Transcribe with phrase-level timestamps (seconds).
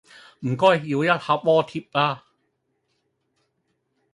[0.39, 2.23] 唔該，要一客鍋貼吖